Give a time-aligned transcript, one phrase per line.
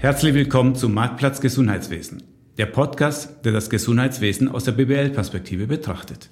[0.00, 2.22] Herzlich willkommen zum Marktplatz Gesundheitswesen,
[2.56, 6.30] der Podcast, der das Gesundheitswesen aus der BWL-Perspektive betrachtet.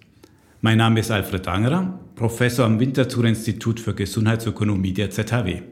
[0.61, 5.63] Mein Name ist Alfred Angerer, Professor am Winterthur Institut für Gesundheitsökonomie der ZHW.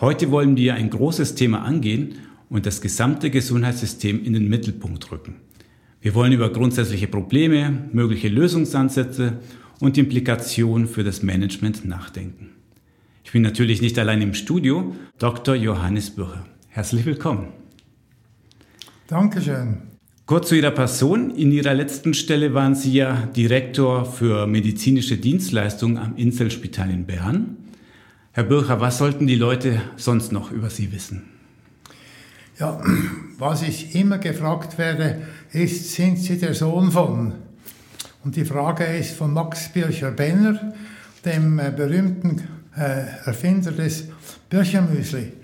[0.00, 2.16] Heute wollen wir ein großes Thema angehen
[2.50, 5.36] und das gesamte Gesundheitssystem in den Mittelpunkt rücken.
[6.00, 9.34] Wir wollen über grundsätzliche Probleme, mögliche Lösungsansätze
[9.78, 12.56] und Implikationen für das Management nachdenken.
[13.22, 15.54] Ich bin natürlich nicht allein im Studio, Dr.
[15.54, 16.44] Johannes Bücher.
[16.78, 17.48] Herzlich willkommen.
[19.08, 19.78] Dankeschön.
[20.26, 21.34] Kurz zu Ihrer Person.
[21.34, 27.56] In Ihrer letzten Stelle waren Sie ja Direktor für medizinische Dienstleistungen am Inselspital in Bern.
[28.30, 31.24] Herr Bircher, was sollten die Leute sonst noch über Sie wissen?
[32.60, 32.80] Ja,
[33.38, 37.32] was ich immer gefragt werde, ist, sind Sie der Sohn von?
[38.22, 40.74] Und die Frage ist von Max Bircher-Benner,
[41.24, 42.42] dem äh, berühmten
[42.76, 44.04] äh, Erfinder des
[44.48, 45.37] Birchermüsli.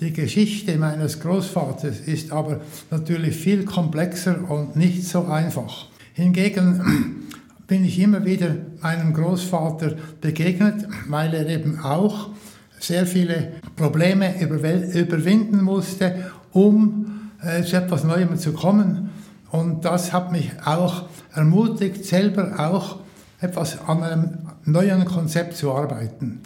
[0.00, 5.88] Die Geschichte meines Großvaters ist aber natürlich viel komplexer und nicht so einfach.
[6.14, 7.26] Hingegen
[7.66, 12.30] bin ich immer wieder meinem Großvater begegnet, weil er eben auch
[12.78, 19.10] sehr viele Probleme überwinden musste, um äh, zu etwas Neuem zu kommen.
[19.50, 23.00] Und das hat mich auch ermutigt, selber auch
[23.38, 26.40] etwas an einem neuen Konzept zu arbeiten.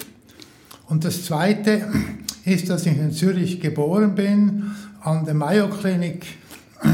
[0.88, 1.86] Und das Zweite
[2.44, 4.70] ist, dass ich in Zürich geboren bin,
[5.02, 6.26] an der Mayo Klinik
[6.82, 6.88] äh,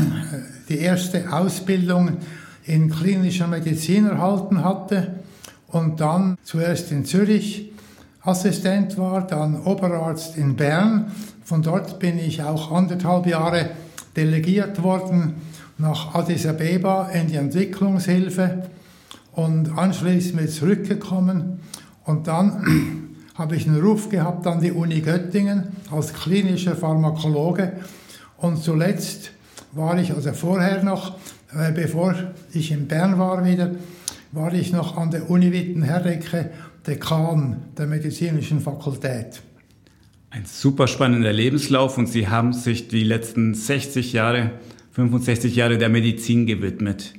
[0.69, 2.19] die erste Ausbildung
[2.65, 5.15] in klinischer Medizin erhalten hatte
[5.69, 7.73] und dann zuerst in Zürich
[8.23, 11.11] Assistent war, dann Oberarzt in Bern.
[11.43, 13.71] Von dort bin ich auch anderthalb Jahre
[14.15, 15.35] delegiert worden
[15.79, 18.65] nach Addis Abeba in die Entwicklungshilfe
[19.33, 21.61] und anschließend zurückgekommen
[22.05, 23.00] und dann
[23.41, 27.73] habe ich einen Ruf gehabt an die Uni Göttingen als klinischer Pharmakologe
[28.37, 29.33] und zuletzt
[29.73, 31.17] war ich, also vorher noch,
[31.55, 32.15] äh, bevor
[32.53, 33.71] ich in Bern war wieder,
[34.33, 36.51] war ich noch an der Uni Wittenherdecke
[36.87, 39.41] Dekan der medizinischen Fakultät.
[40.29, 44.51] Ein super spannender Lebenslauf und Sie haben sich die letzten 60 Jahre,
[44.93, 47.15] 65 Jahre der Medizin gewidmet.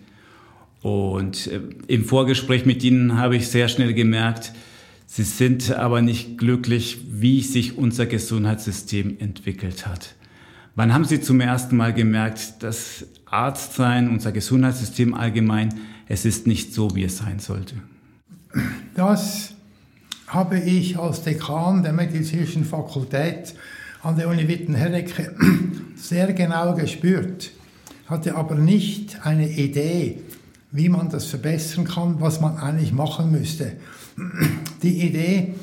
[0.83, 4.53] Und äh, im Vorgespräch mit Ihnen habe ich sehr schnell gemerkt,
[5.13, 10.15] Sie sind aber nicht glücklich, wie sich unser Gesundheitssystem entwickelt hat.
[10.75, 15.73] Wann haben Sie zum ersten Mal gemerkt, dass Arztsein, unser Gesundheitssystem allgemein,
[16.07, 17.75] es ist nicht so, wie es sein sollte?
[18.95, 19.51] Das
[20.27, 23.53] habe ich als Dekan der medizinischen Fakultät
[24.03, 25.35] an der Uni Witten-Herdecke
[25.97, 27.51] sehr genau gespürt,
[28.05, 30.21] hatte aber nicht eine Idee,
[30.71, 33.73] wie man das verbessern kann, was man eigentlich machen müsste.
[34.81, 35.53] Die Idee,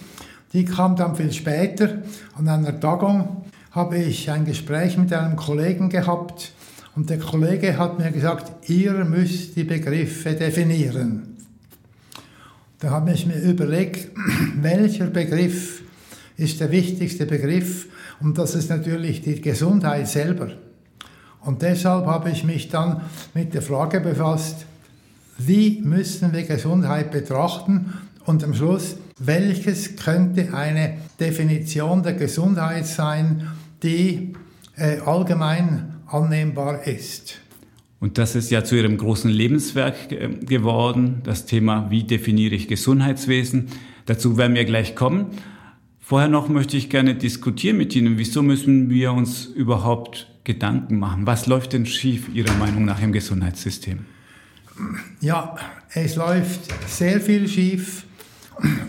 [0.53, 2.03] die kam dann viel später.
[2.37, 3.43] An einer Tagung
[3.73, 6.53] habe ich ein Gespräch mit einem Kollegen gehabt
[6.95, 11.37] und der Kollege hat mir gesagt, ihr müsst die Begriffe definieren.
[12.81, 14.11] Da habe ich mir überlegt,
[14.61, 15.83] welcher Begriff
[16.37, 17.87] ist der wichtigste Begriff
[18.21, 20.51] und das ist natürlich die Gesundheit selber.
[21.41, 23.03] Und deshalb habe ich mich dann
[23.35, 24.67] mit der Frage befasst,
[25.39, 27.95] wie müssen wir Gesundheit betrachten
[28.29, 33.49] und am Schluss, welches könnte eine Definition der Gesundheit sein,
[33.83, 34.35] die
[34.77, 37.39] äh, allgemein annehmbar ist.
[38.01, 42.69] Und das ist ja zu Ihrem großen Lebenswerk äh, geworden, das Thema, wie definiere ich
[42.69, 43.69] Gesundheitswesen.
[44.05, 45.29] Dazu werden wir gleich kommen.
[45.99, 51.27] Vorher noch möchte ich gerne diskutieren mit Ihnen, wieso müssen wir uns überhaupt Gedanken machen?
[51.27, 54.01] Was läuft denn schief Ihrer Meinung nach im Gesundheitssystem?
[55.23, 55.57] Ja,
[55.95, 58.05] es läuft sehr viel schief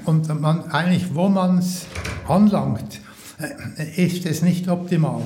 [0.06, 1.85] und man, eigentlich, wo man es
[2.28, 3.02] anlangt,
[3.40, 5.22] äh, ist es nicht optimal.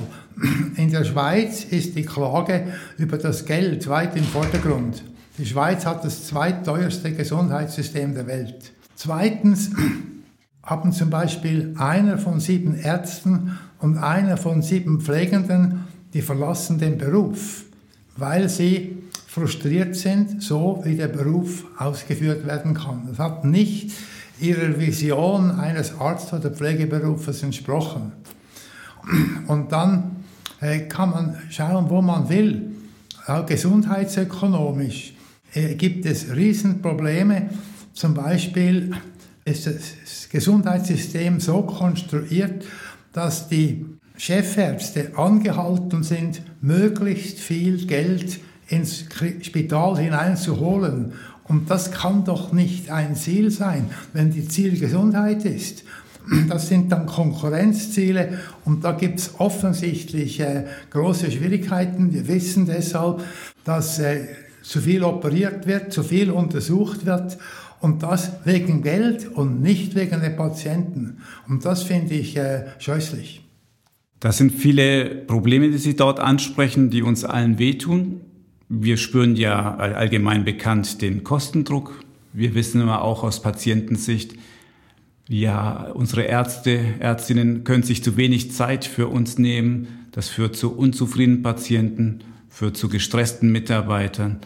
[0.76, 2.66] In der Schweiz ist die Klage
[2.98, 5.02] über das Geld weit im Vordergrund.
[5.38, 8.72] Die Schweiz hat das zweitteuerste Gesundheitssystem der Welt.
[8.94, 9.70] Zweitens
[10.62, 16.98] haben zum Beispiel einer von sieben Ärzten und einer von sieben Pflegenden, die verlassen den
[16.98, 17.64] Beruf,
[18.16, 23.08] weil sie frustriert sind, so wie der Beruf ausgeführt werden kann.
[23.08, 23.92] Das hat nicht
[24.40, 28.12] ihrer Vision eines Arzt- oder Pflegeberufes entsprochen.
[29.46, 30.24] Und dann
[30.60, 32.72] äh, kann man schauen, wo man will.
[33.26, 35.14] Auch gesundheitsökonomisch
[35.54, 37.50] äh, gibt es Riesenprobleme.
[37.92, 38.92] Zum Beispiel
[39.44, 42.64] ist das Gesundheitssystem so konstruiert,
[43.12, 49.04] dass die Chefärzte angehalten sind, möglichst viel Geld ins
[49.42, 51.12] Spital hineinzuholen
[51.46, 55.84] und das kann doch nicht ein Ziel sein, wenn die Ziel Gesundheit ist.
[56.48, 62.14] Das sind dann Konkurrenzziele und da gibt es offensichtlich äh, große Schwierigkeiten.
[62.14, 63.22] Wir wissen deshalb,
[63.64, 64.26] dass äh,
[64.62, 67.36] zu viel operiert wird, zu viel untersucht wird
[67.80, 71.18] und das wegen Geld und nicht wegen den Patienten.
[71.46, 73.44] Und das finde ich äh, scheußlich.
[74.20, 78.22] Das sind viele Probleme, die Sie dort ansprechen, die uns allen wehtun.
[78.76, 82.02] Wir spüren ja allgemein bekannt den Kostendruck.
[82.32, 84.34] Wir wissen aber auch aus Patientensicht,
[85.28, 89.86] ja, unsere Ärzte, Ärztinnen können sich zu wenig Zeit für uns nehmen.
[90.10, 94.40] Das führt zu unzufriedenen Patienten, führt zu gestressten Mitarbeitern.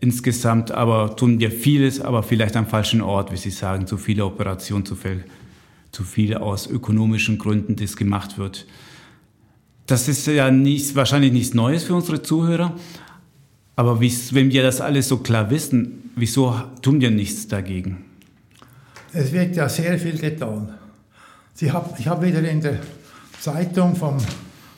[0.00, 4.24] Insgesamt aber tun wir vieles, aber vielleicht am falschen Ort, wie Sie sagen, zu viele
[4.24, 5.24] Operationen, zu viel,
[5.90, 8.66] zu viel aus ökonomischen Gründen, das gemacht wird.
[9.86, 12.74] Das ist ja nicht, wahrscheinlich nichts Neues für unsere Zuhörer.
[13.76, 18.04] Aber wenn wir das alles so klar wissen, wieso tun wir nichts dagegen?
[19.12, 20.74] Es wird ja sehr viel getan.
[21.60, 22.78] ich habe wieder in der
[23.38, 24.16] Zeitung vom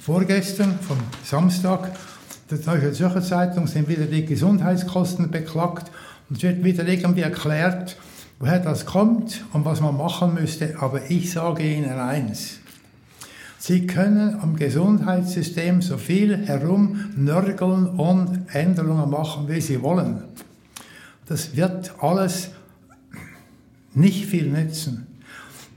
[0.00, 1.92] vorgestern, vom Samstag,
[2.50, 5.92] der Neue Zürcher Zeitung, sind wieder die Gesundheitskosten beklagt
[6.28, 7.96] und es wird wieder irgendwie erklärt,
[8.38, 10.74] woher das kommt und was man machen müsste.
[10.80, 12.58] Aber ich sage Ihnen eins.
[13.58, 20.22] Sie können am Gesundheitssystem so viel herumnörgeln und Änderungen machen, wie Sie wollen.
[21.26, 22.50] Das wird alles
[23.94, 25.08] nicht viel nützen.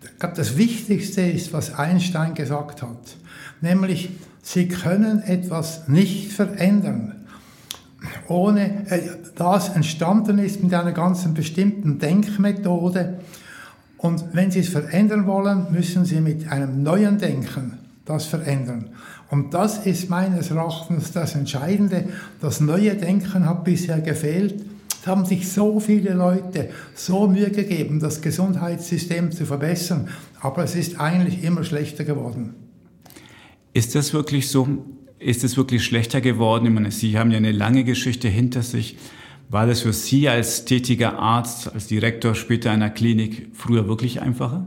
[0.04, 3.18] Ich glaube, das Wichtigste ist, was Einstein gesagt hat,
[3.62, 4.12] nämlich,
[4.44, 7.28] Sie können etwas nicht verändern,
[8.28, 9.02] ohne äh,
[9.36, 13.20] das entstanden ist mit einer ganz bestimmten Denkmethode,
[14.02, 18.90] und wenn Sie es verändern wollen, müssen Sie mit einem neuen Denken das verändern.
[19.30, 22.06] Und das ist meines Erachtens das Entscheidende.
[22.42, 24.66] Das neue Denken hat bisher gefehlt.
[25.02, 30.10] Es haben sich so viele Leute so Mühe gegeben, das Gesundheitssystem zu verbessern,
[30.42, 32.54] aber es ist eigentlich immer schlechter geworden.
[33.74, 34.68] Ist das wirklich so?
[35.18, 36.66] Ist es wirklich schlechter geworden?
[36.66, 38.98] Ich meine, Sie haben ja eine lange Geschichte hinter sich.
[39.50, 44.66] War das für Sie als tätiger Arzt, als Direktor später einer Klinik früher wirklich einfacher?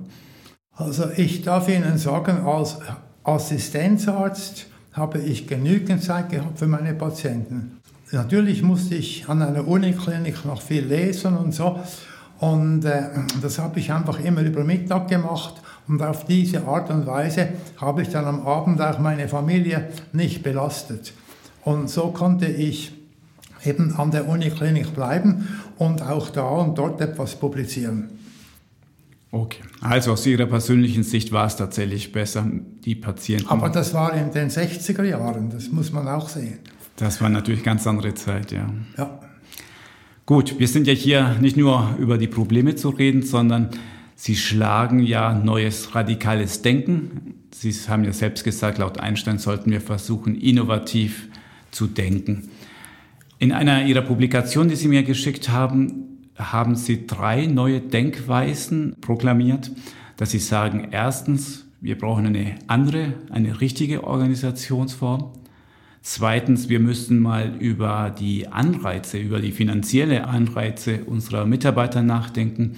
[0.72, 2.78] Also ich darf Ihnen sagen, als
[3.22, 7.80] Assistenzarzt habe ich genügend Zeit gehabt für meine Patienten.
[8.12, 11.80] Natürlich musste ich an einer Uniklinik noch viel lesen und so.
[12.38, 13.02] Und äh,
[13.40, 15.54] das habe ich einfach immer über Mittag gemacht.
[15.88, 20.42] Und auf diese Art und Weise habe ich dann am Abend auch meine Familie nicht
[20.42, 21.12] belastet.
[21.64, 22.92] Und so konnte ich
[23.64, 28.10] eben an der Uniklinik bleiben und auch da und dort etwas publizieren.
[29.30, 32.46] Okay, also aus Ihrer persönlichen Sicht war es tatsächlich besser,
[32.84, 33.48] die Patienten.
[33.48, 36.60] Aber das war in den 60er Jahren, das muss man auch sehen.
[36.96, 38.68] Das war natürlich ganz andere Zeit, ja.
[38.96, 39.18] Ja.
[40.26, 43.70] Gut, wir sind ja hier nicht nur über die Probleme zu reden, sondern
[44.16, 47.34] Sie schlagen ja neues radikales Denken.
[47.50, 51.28] Sie haben ja selbst gesagt, laut Einstein sollten wir versuchen, innovativ
[51.72, 52.48] zu denken.
[53.38, 59.70] In einer Ihrer Publikationen, die Sie mir geschickt haben, haben Sie drei neue Denkweisen proklamiert,
[60.16, 65.32] dass Sie sagen, erstens, wir brauchen eine andere, eine richtige Organisationsform.
[66.00, 72.76] Zweitens, wir müssen mal über die Anreize, über die finanzielle Anreize unserer Mitarbeiter nachdenken.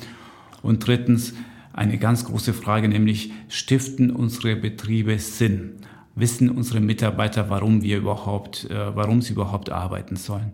[0.63, 1.35] Und drittens,
[1.73, 5.75] eine ganz große Frage, nämlich stiften unsere Betriebe Sinn?
[6.17, 10.53] Wissen unsere Mitarbeiter, warum wir überhaupt, äh, warum sie überhaupt arbeiten sollen.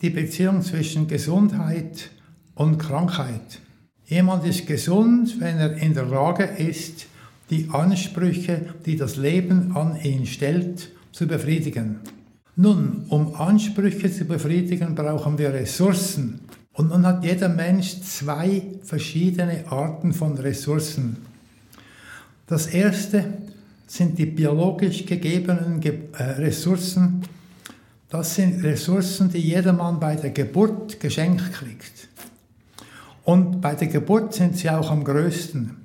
[0.00, 2.10] die Beziehung zwischen Gesundheit
[2.54, 3.60] und Krankheit.
[4.06, 7.06] Jemand ist gesund, wenn er in der Lage ist,
[7.50, 12.00] die Ansprüche, die das Leben an ihn stellt, zu befriedigen.
[12.56, 16.40] Nun, um Ansprüche zu befriedigen, brauchen wir Ressourcen.
[16.74, 21.18] Und nun hat jeder Mensch zwei verschiedene Arten von Ressourcen.
[22.46, 23.24] Das erste
[23.86, 27.22] sind die biologisch gegebenen äh, Ressourcen.
[28.08, 32.08] Das sind Ressourcen, die jedermann bei der Geburt geschenkt kriegt.
[33.24, 35.76] Und bei der Geburt sind sie auch am größten.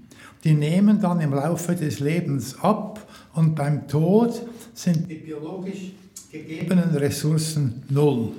[0.43, 4.41] Die nehmen dann im Laufe des Lebens ab und beim Tod
[4.73, 5.91] sind die biologisch
[6.31, 8.31] gegebenen Ressourcen null.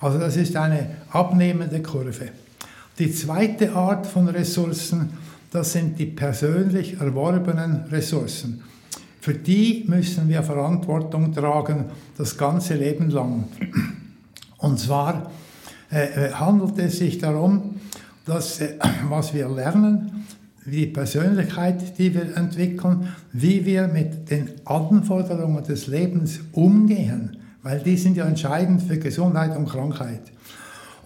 [0.00, 2.30] Also das ist eine abnehmende Kurve.
[2.98, 5.10] Die zweite Art von Ressourcen,
[5.50, 8.62] das sind die persönlich erworbenen Ressourcen.
[9.20, 11.86] Für die müssen wir Verantwortung tragen
[12.16, 13.44] das ganze Leben lang.
[14.58, 15.30] Und zwar
[15.90, 17.76] äh, äh handelt es sich darum,
[18.24, 18.78] dass äh,
[19.08, 20.26] was wir lernen,
[20.64, 27.96] die Persönlichkeit, die wir entwickeln, wie wir mit den Anforderungen des Lebens umgehen, weil die
[27.96, 30.20] sind ja entscheidend für Gesundheit und Krankheit.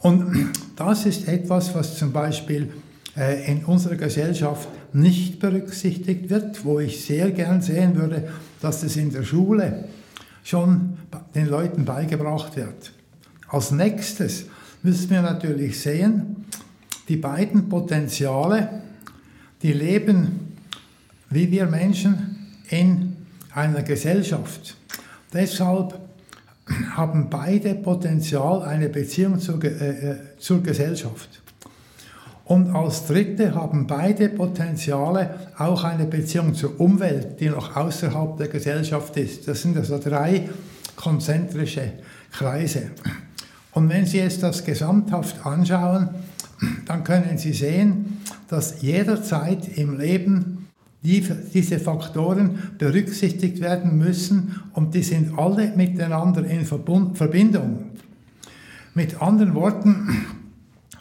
[0.01, 2.73] Und das ist etwas, was zum Beispiel
[3.17, 8.29] äh, in unserer Gesellschaft nicht berücksichtigt wird, wo ich sehr gern sehen würde,
[8.61, 9.85] dass es in der Schule
[10.45, 10.99] schon
[11.35, 12.93] den Leuten beigebracht wird.
[13.49, 14.47] Als nächstes
[14.83, 16.45] müssen wir natürlich sehen,
[17.09, 18.83] die beiden Potenziale,
[19.63, 20.53] die leben
[21.33, 23.17] wie wir Menschen in
[23.55, 24.77] einer Gesellschaft.
[25.33, 25.99] Deshalb
[26.97, 31.43] haben beide Potenzial eine Beziehung zur, äh, äh, zur Gesellschaft.
[32.45, 38.49] Und als dritte haben beide Potenziale auch eine Beziehung zur Umwelt, die noch außerhalb der
[38.49, 39.47] Gesellschaft ist.
[39.49, 40.49] Das sind also drei
[40.97, 41.93] konzentrische
[42.31, 42.91] Kreise.
[43.73, 46.11] Und wenn Sie jetzt das gesamthaft anschauen,
[46.87, 50.62] dann können Sie sehen, dass jederzeit im Leben
[51.03, 57.91] die, diese Faktoren berücksichtigt werden müssen und die sind alle miteinander in Verbindung.
[58.95, 60.27] Mit anderen Worten,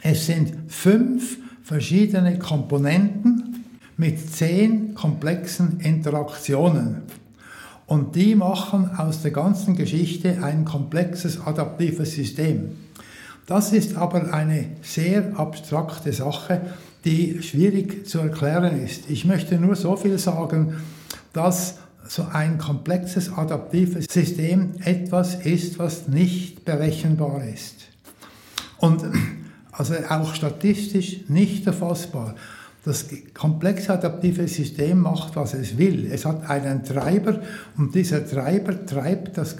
[0.02, 3.66] es sind fünf verschiedene Komponenten
[3.98, 7.04] mit zehn komplexen Interaktionen.
[7.86, 12.72] Und die machen aus der ganzen Geschichte ein komplexes adaptives System.
[13.46, 16.62] Das ist aber eine sehr abstrakte Sache,
[17.06, 19.10] die schwierig zu erklären ist.
[19.10, 20.76] Ich möchte nur so viel sagen,
[21.34, 27.76] dass so ein komplexes adaptives System etwas ist, was nicht berechenbar ist.
[28.80, 29.04] Und
[29.72, 32.36] also auch statistisch nicht erfassbar.
[32.84, 36.10] Das komplexe adaptive System macht, was es will.
[36.12, 37.42] Es hat einen Treiber
[37.78, 39.56] und dieser Treiber treibt das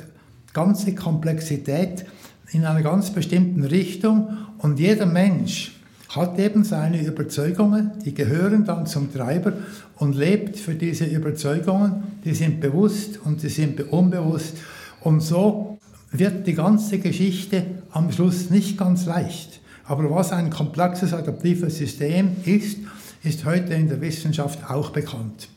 [0.54, 2.06] ganze Komplexität
[2.52, 5.81] in einer ganz bestimmten Richtung und jeder Mensch
[6.16, 9.54] hat eben seine Überzeugungen, die gehören dann zum Treiber
[9.96, 14.58] und lebt für diese Überzeugungen, die sind bewusst und die sind unbewusst
[15.02, 15.80] und so
[16.12, 19.62] wird die ganze Geschichte am Schluss nicht ganz leicht.
[19.86, 22.78] Aber was ein komplexes adaptives System ist,
[23.24, 25.48] ist heute in der Wissenschaft auch bekannt.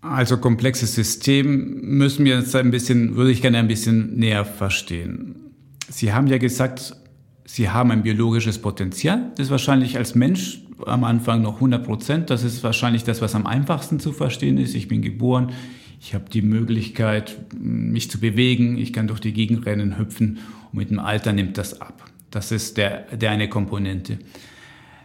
[0.00, 5.36] Also komplexes System müssen wir jetzt ein bisschen, würde ich gerne ein bisschen näher verstehen.
[5.90, 6.94] Sie haben ja gesagt,
[7.50, 9.32] Sie haben ein biologisches Potenzial.
[9.36, 12.28] Das ist wahrscheinlich als Mensch am Anfang noch 100 Prozent.
[12.28, 14.74] Das ist wahrscheinlich das, was am einfachsten zu verstehen ist.
[14.74, 15.52] Ich bin geboren.
[15.98, 18.76] Ich habe die Möglichkeit, mich zu bewegen.
[18.76, 20.40] Ich kann durch die Gegend rennen, hüpfen.
[20.72, 22.04] Und mit dem Alter nimmt das ab.
[22.30, 24.18] Das ist der, der eine Komponente.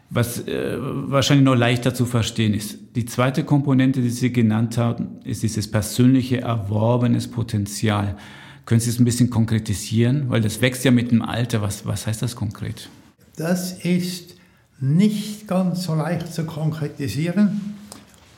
[0.10, 2.78] Was äh, wahrscheinlich noch leichter zu verstehen ist.
[2.98, 8.18] Die zweite Komponente, die Sie genannt haben, ist dieses persönliche erworbenes Potenzial.
[8.66, 10.30] Können Sie es ein bisschen konkretisieren?
[10.30, 11.62] Weil das wächst ja mit dem Alter.
[11.62, 12.90] Was, was heißt das konkret?
[13.36, 14.36] Das ist
[14.80, 17.76] nicht ganz so leicht zu konkretisieren,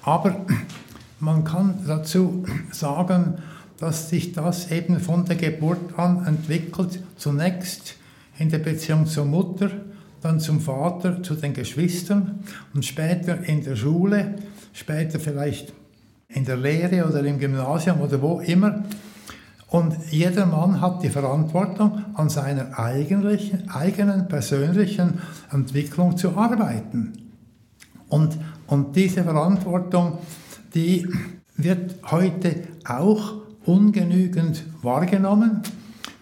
[0.04, 0.46] aber
[1.20, 3.40] man kann dazu sagen,
[3.78, 7.00] dass sich das eben von der Geburt an entwickelt.
[7.18, 7.96] Zunächst
[8.38, 9.72] in der Beziehung zur Mutter,
[10.22, 12.40] dann zum Vater, zu den Geschwistern
[12.74, 14.36] und später in der Schule,
[14.74, 15.74] später vielleicht
[16.30, 18.84] in der Lehre oder im Gymnasium oder wo immer.
[19.68, 25.20] Und jeder Mann hat die Verantwortung, an seiner eigentlichen, eigenen persönlichen
[25.52, 27.14] Entwicklung zu arbeiten.
[28.08, 30.20] Und, und diese Verantwortung,
[30.74, 31.08] die
[31.58, 33.34] wird heute auch
[33.66, 35.62] ungenügend wahrgenommen,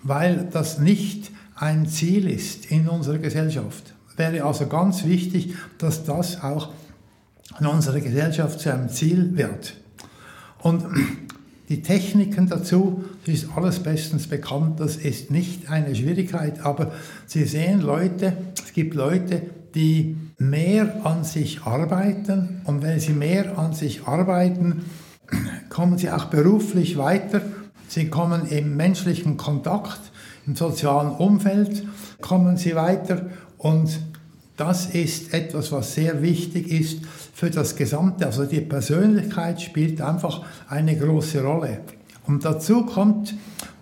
[0.03, 3.93] weil das nicht ein Ziel ist in unserer Gesellschaft.
[4.15, 6.69] Wäre also ganz wichtig, dass das auch
[7.59, 9.75] in unserer Gesellschaft zu einem Ziel wird.
[10.61, 10.85] Und
[11.69, 16.91] die Techniken dazu, das ist alles bestens bekannt, das ist nicht eine Schwierigkeit, aber
[17.25, 19.43] Sie sehen Leute, es gibt Leute,
[19.75, 24.85] die mehr an sich arbeiten und wenn sie mehr an sich arbeiten,
[25.69, 27.41] kommen sie auch beruflich weiter,
[27.87, 29.99] sie kommen im menschlichen Kontakt,
[30.45, 31.87] im sozialen Umfeld,
[32.21, 33.99] kommen sie weiter und
[34.57, 36.99] das ist etwas, was sehr wichtig ist
[37.33, 38.25] für das Gesamte.
[38.25, 41.79] Also die Persönlichkeit spielt einfach eine große Rolle.
[42.25, 43.33] Und dazu kommt,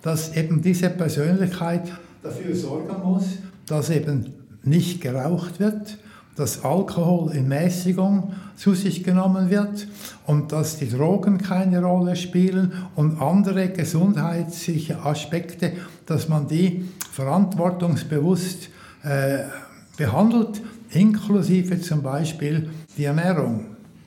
[0.01, 1.91] dass eben diese Persönlichkeit
[2.23, 3.25] dafür sorgen muss,
[3.67, 5.97] dass eben nicht geraucht wird,
[6.35, 9.87] dass Alkohol in Mäßigung zu sich genommen wird
[10.25, 15.73] und dass die Drogen keine Rolle spielen und andere gesundheitliche Aspekte,
[16.05, 18.69] dass man die verantwortungsbewusst
[19.03, 19.39] äh,
[19.97, 23.65] behandelt, inklusive zum Beispiel die Ernährung.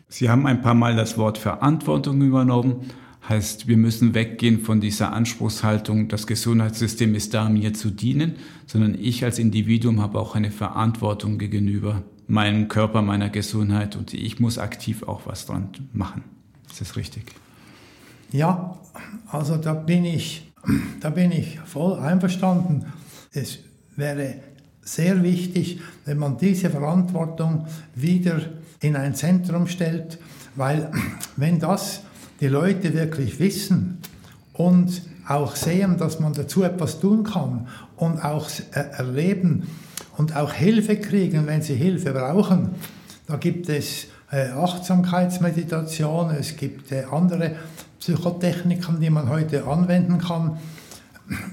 [0.09, 2.91] Sie haben ein paar Mal das Wort Verantwortung übernommen.
[3.29, 8.35] Heißt, wir müssen weggehen von dieser Anspruchshaltung, das Gesundheitssystem ist da, mir zu dienen,
[8.67, 14.41] sondern ich als Individuum habe auch eine Verantwortung gegenüber meinem Körper, meiner Gesundheit und ich
[14.41, 16.23] muss aktiv auch was dran machen.
[16.71, 17.25] Ist das richtig?
[18.31, 18.79] Ja,
[19.31, 20.53] also da bin ich,
[21.01, 22.87] da bin ich voll einverstanden.
[23.33, 23.59] Es
[23.97, 24.37] wäre
[24.83, 28.41] sehr wichtig, wenn man diese Verantwortung wieder
[28.85, 30.19] in ein Zentrum stellt,
[30.57, 30.91] weil
[31.37, 32.03] wenn das
[32.41, 33.99] die Leute wirklich wissen
[34.53, 39.67] und auch sehen, dass man dazu etwas tun kann und auch erleben
[40.19, 42.75] und auch Hilfe kriegen, wenn sie Hilfe brauchen.
[43.27, 47.53] Da gibt es äh, Achtsamkeitsmeditation, es gibt äh, andere
[48.01, 50.59] Psychotechniken, die man heute anwenden kann.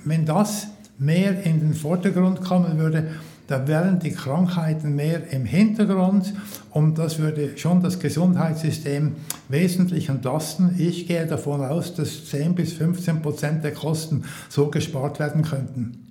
[0.03, 0.67] Wenn das
[0.99, 3.11] mehr in den Vordergrund kommen würde,
[3.51, 6.33] da wären die Krankheiten mehr im Hintergrund
[6.69, 9.17] und das würde schon das Gesundheitssystem
[9.49, 10.75] wesentlich entlasten.
[10.77, 16.07] Ich gehe davon aus, dass 10 bis 15 Prozent der Kosten so gespart werden könnten.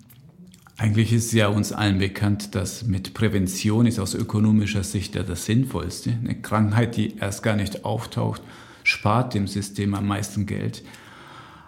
[0.77, 5.47] Eigentlich ist ja uns allen bekannt, dass mit Prävention ist aus ökonomischer Sicht ja das
[5.47, 6.11] Sinnvollste.
[6.23, 8.43] Eine Krankheit, die erst gar nicht auftaucht,
[8.85, 10.83] spart dem System am meisten Geld.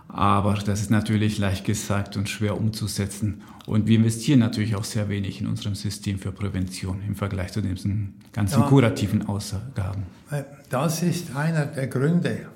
[0.09, 3.43] Aber das ist natürlich leicht gesagt und schwer umzusetzen.
[3.67, 7.61] Und wir investieren natürlich auch sehr wenig in unserem System für Prävention im Vergleich zu
[7.61, 10.03] diesen ganzen ja, kurativen Ausgaben.
[10.31, 12.47] Äh, das ist einer der Gründe.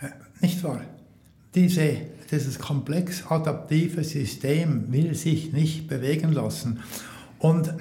[0.00, 0.06] Äh,
[0.40, 0.80] nicht wahr?
[1.54, 1.96] Diese,
[2.30, 6.80] dieses komplex adaptive System will sich nicht bewegen lassen.
[7.38, 7.74] Und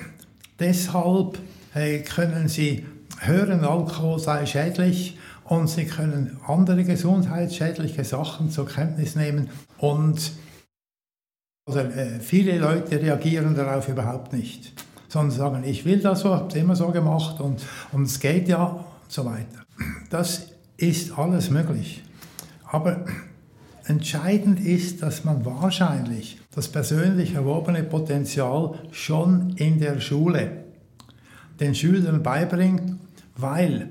[0.60, 1.40] deshalb
[1.74, 2.86] äh, können Sie
[3.20, 10.34] hören, Alkohol sei schädlich und sie können andere gesundheitsschädliche Sachen zur Kenntnis nehmen und
[11.66, 14.74] also, äh, viele Leute reagieren darauf überhaupt nicht,
[15.08, 18.48] sondern sagen, ich will das so, habe es immer so gemacht und, und es geht
[18.48, 19.64] ja und so weiter.
[20.10, 20.48] Das
[20.78, 22.04] ist alles möglich.
[22.66, 23.06] Aber
[23.86, 30.64] entscheidend ist, dass man wahrscheinlich das persönlich erworbene Potenzial schon in der Schule
[31.60, 32.98] den Schülern beibringt,
[33.38, 33.90] weil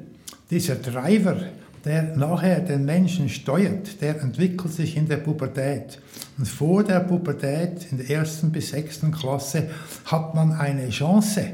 [0.51, 1.37] dieser Driver,
[1.85, 6.01] der nachher den Menschen steuert, der entwickelt sich in der Pubertät.
[6.38, 9.68] Und vor der Pubertät, in der ersten bis sechsten Klasse,
[10.05, 11.45] hat man eine Chance,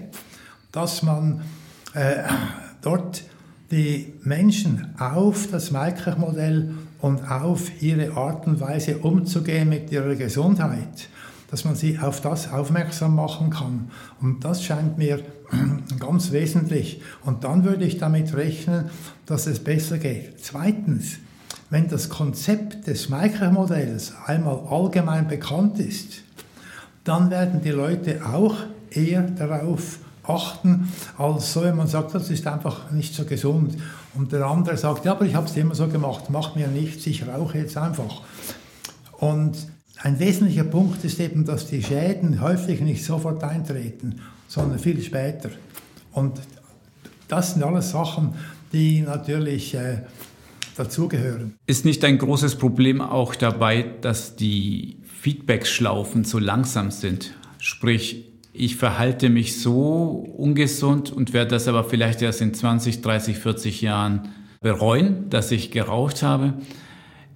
[0.73, 1.43] dass man
[1.95, 2.23] äh,
[2.83, 3.23] dort
[3.71, 11.09] die Menschen auf das Maiklech-Modell und auf ihre Art und Weise umzugehen mit ihrer Gesundheit,
[11.51, 13.91] dass man sie auf das aufmerksam machen kann.
[14.21, 15.23] Und das scheint mir
[15.99, 17.01] Ganz wesentlich.
[17.25, 18.91] Und dann würde ich damit rechnen,
[19.27, 20.41] dass es besser geht.
[20.43, 21.19] Zweitens,
[21.71, 26.23] wenn das Konzept des Micro-Modells einmal allgemein bekannt ist,
[27.05, 28.57] dann werden die Leute auch
[28.91, 33.77] eher darauf achten, als so, wenn man sagt, das ist einfach nicht so gesund.
[34.15, 37.07] Und der andere sagt, ja, aber ich habe es immer so gemacht, macht mir nichts,
[37.07, 38.23] ich rauche jetzt einfach.
[39.19, 39.57] Und
[40.03, 45.51] ein wesentlicher Punkt ist eben, dass die Schäden häufig nicht sofort eintreten, sondern viel später.
[46.13, 46.41] Und
[47.27, 48.35] das sind alles Sachen,
[48.73, 49.99] die natürlich äh,
[50.77, 51.55] dazugehören.
[51.67, 57.35] Ist nicht ein großes Problem auch dabei, dass die Feedback-Schlaufen so langsam sind?
[57.59, 63.37] Sprich, ich verhalte mich so ungesund und werde das aber vielleicht erst in 20, 30,
[63.37, 64.29] 40 Jahren
[64.61, 66.55] bereuen, dass ich geraucht habe.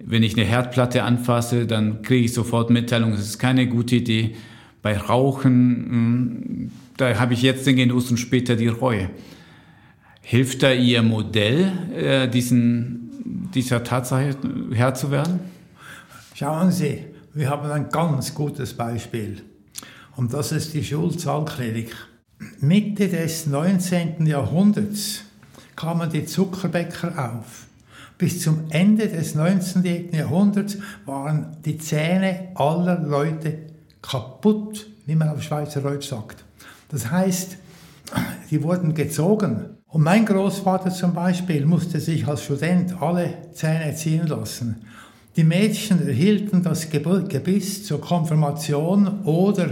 [0.05, 4.35] Wenn ich eine Herdplatte anfasse, dann kriege ich sofort Mitteilung, das ist keine gute Idee.
[4.81, 9.09] Bei Rauchen, hm, da habe ich jetzt den Genuss und später die Reue.
[10.21, 14.35] Hilft da Ihr Modell, äh, diesen, dieser Tatsache
[14.73, 15.39] Herr zu werden?
[16.35, 16.99] Schauen Sie,
[17.33, 19.41] wir haben ein ganz gutes Beispiel.
[20.15, 21.95] Und das ist die Schulzahlklinik.
[22.59, 24.25] Mitte des 19.
[24.25, 25.23] Jahrhunderts
[25.75, 27.67] kamen die Zuckerbäcker auf.
[28.23, 30.13] Bis zum Ende des 19.
[30.13, 33.57] Jahrhunderts waren die Zähne aller Leute
[34.01, 36.45] kaputt, wie man auf Schweizerdeutsch sagt.
[36.87, 37.57] Das heißt,
[38.49, 39.71] die wurden gezogen.
[39.87, 44.85] Und mein Großvater zum Beispiel musste sich als Student alle Zähne ziehen lassen.
[45.35, 49.67] Die Mädchen erhielten das Gebiss zur Konfirmation oder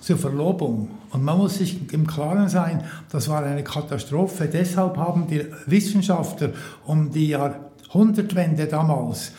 [0.00, 0.88] zur Verlobung.
[1.10, 4.48] Und man muss sich im Klaren sein, das war eine Katastrophe.
[4.52, 6.50] Deshalb haben die Wissenschaftler
[6.86, 7.28] um die
[7.94, 9.30] Jahrhundertwende damals,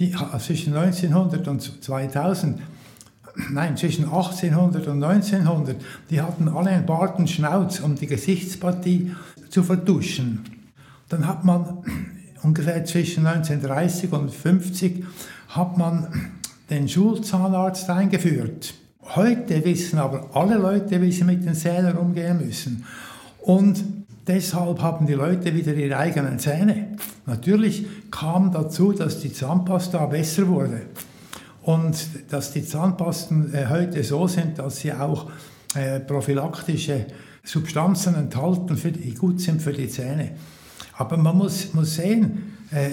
[0.00, 2.60] die, zwischen 1900 und 2000,
[3.52, 5.76] nein, zwischen 1800 und 1900,
[6.10, 9.14] die hatten alle einen Bart und Schnauz, um die Gesichtspartie
[9.48, 10.40] zu verduschen.
[11.08, 11.84] Dann hat man
[12.42, 15.04] ungefähr zwischen 1930 und 50
[15.50, 16.08] hat man
[16.68, 18.74] den Schulzahnarzt eingeführt.
[19.14, 22.84] Heute wissen aber alle Leute, wie sie mit den Zähnen umgehen müssen.
[23.42, 23.84] Und
[24.26, 26.96] deshalb haben die Leute wieder ihre eigenen Zähne.
[27.26, 30.82] Natürlich kam dazu, dass die Zahnpasta besser wurde
[31.62, 31.96] und
[32.30, 35.30] dass die Zahnpasten äh, heute so sind, dass sie auch
[35.74, 37.06] äh, prophylaktische
[37.44, 40.32] Substanzen enthalten, die gut sind für die Zähne.
[40.98, 42.90] Aber man muss, muss sehen, äh,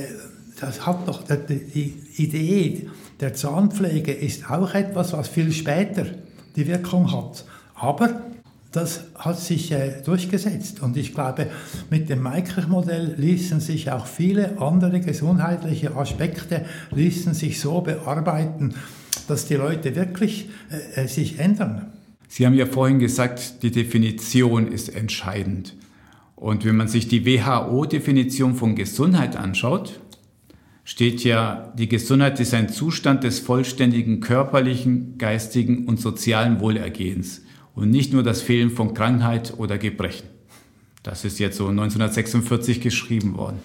[0.60, 6.06] das hat doch die Idee der Zahnpflege ist auch etwas, was viel später
[6.56, 7.46] die Wirkung hat.
[7.76, 8.22] Aber
[8.72, 10.82] das hat sich äh, durchgesetzt.
[10.82, 11.48] Und ich glaube,
[11.90, 18.76] mit dem Maikrich-Modell ließen sich auch viele andere gesundheitliche Aspekte ließen sich so bearbeiten,
[19.28, 20.50] dass die Leute wirklich
[20.96, 21.94] äh, äh sich ändern.
[22.28, 25.76] Sie haben ja vorhin gesagt, die Definition ist entscheidend.
[26.36, 30.00] Und wenn man sich die WHO-Definition von Gesundheit anschaut,
[30.84, 37.42] steht ja, die Gesundheit ist ein Zustand des vollständigen körperlichen, geistigen und sozialen Wohlergehens
[37.78, 40.28] und nicht nur das Fehlen von Krankheit oder Gebrechen.
[41.04, 43.60] Das ist jetzt so 1946 geschrieben worden.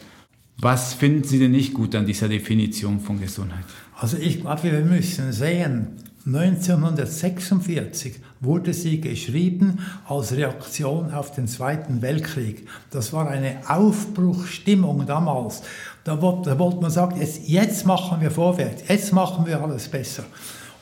[0.58, 3.64] Was finden Sie denn nicht gut an dieser Definition von Gesundheit?
[3.98, 5.96] Also ich glaube, wir müssen sehen,
[6.26, 12.68] 1946 wurde sie geschrieben als Reaktion auf den Zweiten Weltkrieg.
[12.90, 15.62] Das war eine Aufbruchstimmung damals.
[16.04, 20.24] Da wollte, man sagen, jetzt machen wir vorwärts, jetzt machen wir alles besser.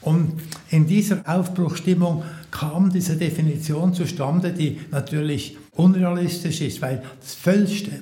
[0.03, 7.37] Und in dieser Aufbruchstimmung kam diese Definition zustande, die natürlich unrealistisch ist, weil das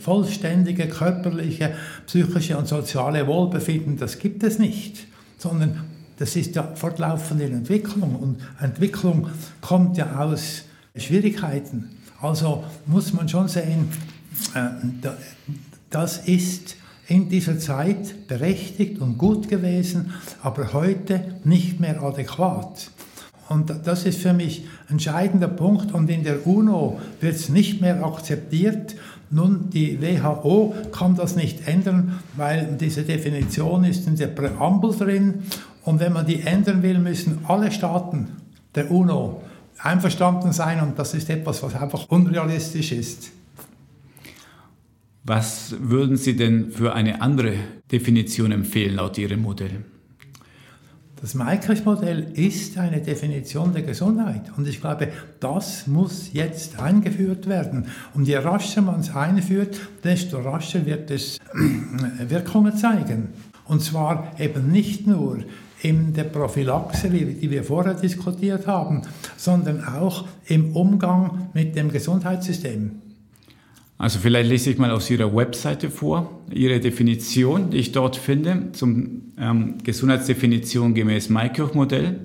[0.01, 1.75] vollständige körperliche,
[2.07, 5.07] psychische und soziale Wohlbefinden, das gibt es nicht,
[5.39, 5.85] sondern
[6.19, 9.29] das ist ja fortlaufende Entwicklung und Entwicklung
[9.61, 10.63] kommt ja aus
[10.97, 11.91] Schwierigkeiten.
[12.21, 13.89] Also muss man schon sehen,
[14.55, 15.09] äh,
[15.91, 16.77] das ist
[17.09, 22.90] in dieser Zeit berechtigt und gut gewesen, aber heute nicht mehr adäquat.
[23.49, 25.92] Und das ist für mich ein entscheidender Punkt.
[25.92, 28.94] Und in der UNO wird es nicht mehr akzeptiert.
[29.31, 35.44] Nun, die WHO kann das nicht ändern, weil diese Definition ist in der Präambel drin.
[35.85, 38.29] Und wenn man die ändern will, müssen alle Staaten
[38.75, 39.40] der UNO
[39.79, 40.83] einverstanden sein.
[40.83, 43.31] Und das ist etwas, was einfach unrealistisch ist.
[45.29, 47.53] Was würden Sie denn für eine andere
[47.93, 49.85] Definition empfehlen laut Ihrem Modell?
[51.21, 54.51] Das Maastricht-Modell ist eine Definition der Gesundheit.
[54.57, 57.88] Und ich glaube, das muss jetzt eingeführt werden.
[58.14, 61.38] Und je rascher man es einführt, desto rascher wird es
[62.27, 63.29] Wirkungen zeigen.
[63.67, 65.41] Und zwar eben nicht nur
[65.83, 69.03] in der Prophylaxe, die wir vorher diskutiert haben,
[69.37, 73.03] sondern auch im Umgang mit dem Gesundheitssystem.
[73.99, 78.71] Also vielleicht lese ich mal aus Ihrer Webseite vor, Ihre Definition, die ich dort finde,
[78.73, 82.21] zum ähm, Gesundheitsdefinition gemäß Maikirch-Modell.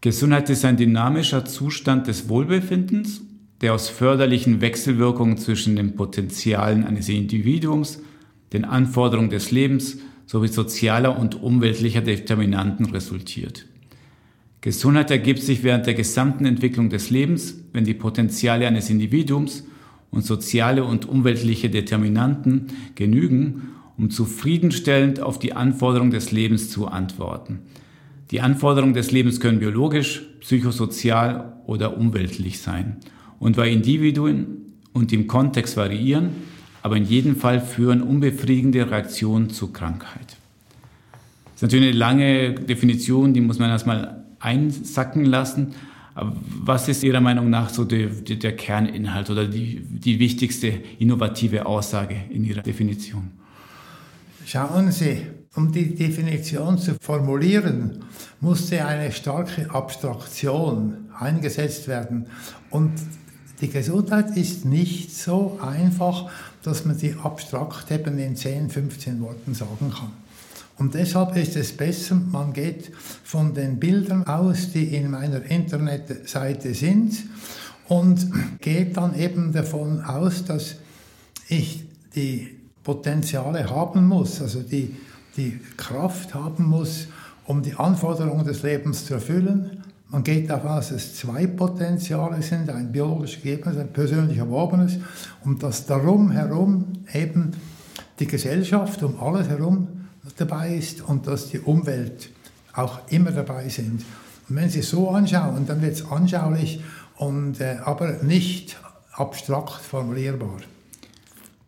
[0.00, 3.22] Gesundheit ist ein dynamischer Zustand des Wohlbefindens,
[3.62, 8.00] der aus förderlichen Wechselwirkungen zwischen den Potenzialen eines Individuums,
[8.52, 13.66] den Anforderungen des Lebens sowie sozialer und umweltlicher Determinanten resultiert.
[14.60, 19.64] Gesundheit ergibt sich während der gesamten Entwicklung des Lebens, wenn die Potenziale eines Individuums
[20.14, 27.60] und soziale und umweltliche Determinanten genügen, um zufriedenstellend auf die Anforderungen des Lebens zu antworten.
[28.30, 32.96] Die Anforderungen des Lebens können biologisch, psychosozial oder umweltlich sein
[33.38, 36.30] und bei Individuen und im Kontext variieren,
[36.82, 40.36] aber in jedem Fall führen unbefriedigende Reaktionen zu Krankheit.
[41.44, 45.74] Das ist natürlich eine lange Definition, die muss man erstmal einsacken lassen.
[46.14, 52.16] Was ist Ihrer Meinung nach so der, der Kerninhalt oder die, die wichtigste innovative Aussage
[52.30, 53.32] in Ihrer Definition?
[54.46, 58.04] Schauen Sie, um die Definition zu formulieren,
[58.40, 62.26] musste eine starke Abstraktion eingesetzt werden.
[62.70, 62.92] Und
[63.60, 66.30] die Gesundheit ist nicht so einfach,
[66.62, 70.12] dass man sie abstrakt eben in 10, 15 Worten sagen kann.
[70.76, 72.90] Und deshalb ist es besser, man geht
[73.22, 77.14] von den Bildern aus, die in meiner Internetseite sind
[77.88, 78.26] und
[78.60, 80.76] geht dann eben davon aus, dass
[81.48, 81.84] ich
[82.14, 84.96] die Potenziale haben muss, also die,
[85.36, 87.06] die Kraft haben muss,
[87.46, 89.82] um die Anforderungen des Lebens zu erfüllen.
[90.08, 94.98] Man geht davon aus, dass es zwei Potenziale sind, ein biologisch gegebenes, ein persönlich erworbenes,
[95.44, 97.52] und dass darum herum eben
[98.18, 99.88] die Gesellschaft um alles herum
[100.36, 102.30] dabei ist und dass die Umwelt
[102.72, 104.04] auch immer dabei sind.
[104.48, 106.82] Und wenn Sie es so anschauen, dann wird es anschaulich
[107.16, 108.76] und äh, aber nicht
[109.12, 110.58] abstrakt formulierbar.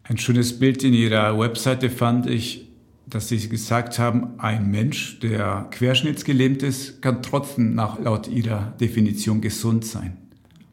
[0.04, 2.68] Ein schönes Bild in Ihrer Webseite fand ich,
[3.06, 9.40] dass Sie gesagt haben, ein Mensch, der querschnittsgelähmt ist, kann trotzdem nach, laut Ihrer Definition
[9.40, 10.16] gesund sein.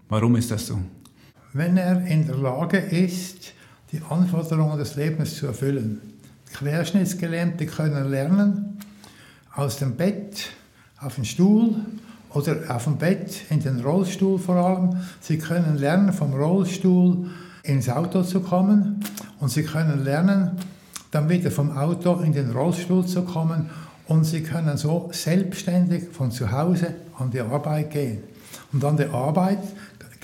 [0.09, 0.79] Warum ist das so?
[1.53, 3.53] Wenn er in der Lage ist,
[3.91, 6.12] die Anforderungen des Lebens zu erfüllen.
[6.53, 8.79] Querschnittsgelähmte können lernen,
[9.55, 10.49] aus dem Bett
[10.99, 11.75] auf den Stuhl
[12.29, 14.97] oder auf dem Bett in den Rollstuhl vor allem.
[15.19, 17.29] Sie können lernen, vom Rollstuhl
[17.63, 19.03] ins Auto zu kommen
[19.39, 20.51] und sie können lernen,
[21.11, 23.69] dann wieder vom Auto in den Rollstuhl zu kommen
[24.07, 28.23] und sie können so selbstständig von zu Hause an die Arbeit gehen.
[28.71, 29.63] Und an der Arbeit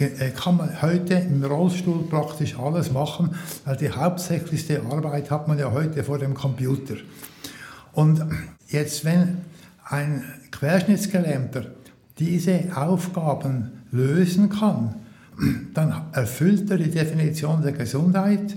[0.07, 3.35] kann man heute im Rollstuhl praktisch alles machen,
[3.65, 6.95] weil die hauptsächlichste Arbeit hat man ja heute vor dem Computer.
[7.93, 8.23] Und
[8.67, 9.39] jetzt, wenn
[9.83, 11.65] ein Querschnittsgelähmter
[12.17, 14.95] diese Aufgaben lösen kann,
[15.73, 18.55] dann erfüllt er die Definition der Gesundheit,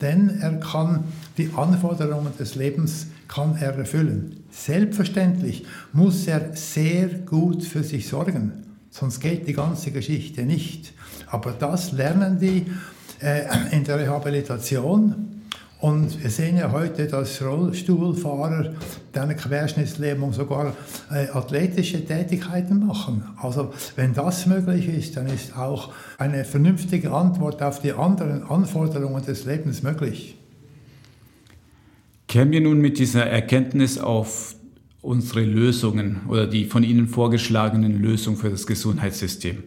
[0.00, 1.04] denn er kann
[1.38, 4.44] die Anforderungen des Lebens kann er erfüllen.
[4.50, 8.63] Selbstverständlich muss er sehr gut für sich sorgen,
[8.94, 10.92] sonst geht die ganze Geschichte nicht.
[11.26, 12.66] Aber das lernen die
[13.20, 15.42] äh, in der Rehabilitation
[15.80, 18.72] und wir sehen ja heute, dass Rollstuhlfahrer
[19.12, 20.74] deine Querschnittslähmung sogar
[21.10, 23.24] äh, athletische Tätigkeiten machen.
[23.42, 29.22] Also wenn das möglich ist, dann ist auch eine vernünftige Antwort auf die anderen Anforderungen
[29.26, 30.38] des Lebens möglich.
[32.28, 34.54] Kämen wir nun mit dieser Erkenntnis auf
[35.04, 39.62] unsere Lösungen oder die von Ihnen vorgeschlagenen Lösungen für das Gesundheitssystem?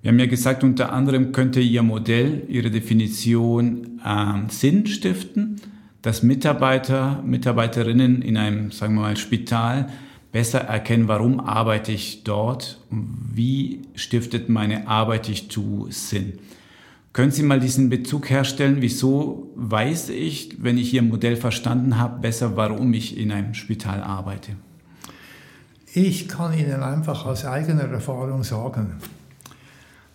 [0.00, 5.60] Wir haben ja gesagt, unter anderem könnte Ihr Modell, Ihre Definition äh, Sinn stiften,
[6.02, 9.88] dass Mitarbeiter, Mitarbeiterinnen in einem, sagen wir mal, Spital
[10.32, 16.38] besser erkennen, warum arbeite ich dort und wie stiftet meine Arbeit, ich tue, Sinn.
[17.12, 18.76] Können Sie mal diesen Bezug herstellen?
[18.80, 24.02] Wieso weiß ich, wenn ich Ihr Modell verstanden habe, besser, warum ich in einem Spital
[24.02, 24.52] arbeite?
[25.94, 28.96] Ich kann Ihnen einfach aus eigener Erfahrung sagen,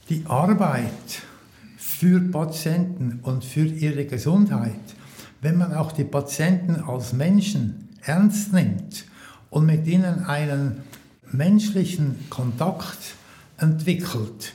[0.09, 1.23] die Arbeit
[1.77, 4.73] für Patienten und für ihre Gesundheit,
[5.41, 9.05] wenn man auch die Patienten als Menschen ernst nimmt
[9.49, 10.81] und mit ihnen einen
[11.31, 13.15] menschlichen Kontakt
[13.57, 14.53] entwickelt,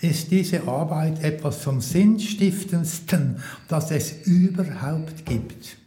[0.00, 3.36] ist diese Arbeit etwas vom Sinnstiftendsten,
[3.68, 5.78] das es überhaupt gibt.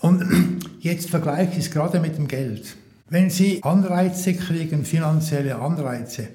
[0.00, 0.24] Und
[0.80, 2.76] jetzt vergleiche ich es gerade mit dem Geld.
[3.08, 6.28] Wenn Sie Anreize kriegen, finanzielle Anreize,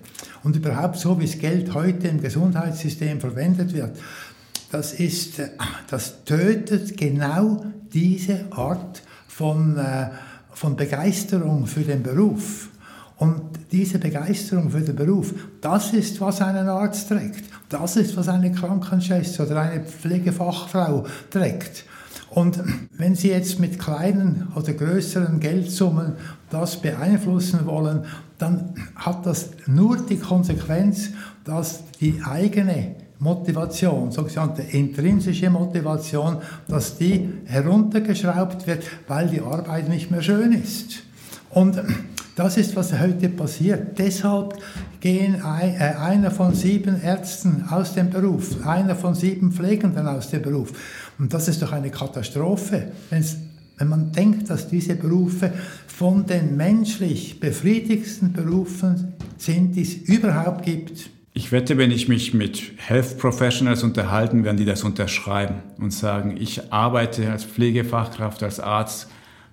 [0.44, 3.98] und überhaupt so, wie das Geld heute im Gesundheitssystem verwendet wird,
[4.72, 5.50] das, ist, äh,
[5.90, 10.10] das tötet genau diese Art von, äh,
[10.54, 12.70] von Begeisterung für den Beruf.
[13.18, 17.46] Und diese Begeisterung für den Beruf, das ist, was einen Arzt trägt.
[17.68, 21.86] Das ist, was eine Krankenschwester oder eine Pflegefachfrau trägt.
[22.30, 22.62] Und
[22.98, 26.14] wenn Sie jetzt mit kleinen oder größeren Geldsummen
[26.50, 28.06] das beeinflussen wollen,
[28.38, 31.10] dann hat das nur die Konsequenz,
[31.44, 40.12] dass die eigene Motivation, sogenannte intrinsische Motivation, dass die heruntergeschraubt wird, weil die Arbeit nicht
[40.12, 41.02] mehr schön ist.
[41.50, 41.82] Und
[42.38, 43.98] das ist, was heute passiert.
[43.98, 44.54] Deshalb
[45.00, 50.44] gehen äh, einer von sieben Ärzten aus dem Beruf, einer von sieben Pflegenden aus dem
[50.44, 50.72] Beruf.
[51.18, 55.52] Und das ist doch eine Katastrophe, wenn man denkt, dass diese Berufe
[55.88, 61.10] von den menschlich befriedigsten Berufen sind, die es überhaupt gibt.
[61.34, 66.38] Ich wette, wenn ich mich mit Health Professionals unterhalten, werden die das unterschreiben und sagen,
[66.40, 69.08] ich arbeite als Pflegefachkraft, als Arzt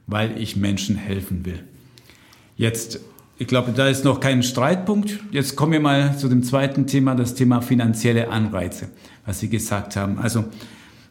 [0.07, 1.65] weil ich Menschen helfen will.
[2.57, 3.01] Jetzt,
[3.39, 5.19] ich glaube, da ist noch kein Streitpunkt.
[5.31, 8.89] Jetzt kommen wir mal zu dem zweiten Thema, das Thema finanzielle Anreize,
[9.27, 10.19] was Sie gesagt haben.
[10.19, 10.45] Also,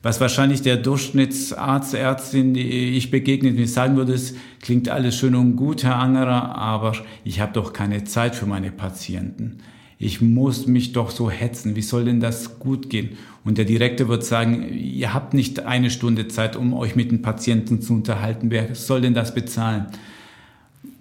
[0.01, 5.34] was wahrscheinlich der Durchschnittsarzt, Ärztin, die ich begegnet, mir sagen würde, es klingt alles schön
[5.34, 9.60] und gut, Herr Angerer, aber ich habe doch keine Zeit für meine Patienten.
[9.97, 11.77] Ich muss mich doch so hetzen.
[11.77, 13.12] Wie soll denn das gut gehen?
[13.45, 17.21] Und der Direktor wird sagen, ihr habt nicht eine Stunde Zeit, um euch mit den
[17.21, 18.51] Patienten zu unterhalten.
[18.51, 19.86] Wer soll denn das bezahlen?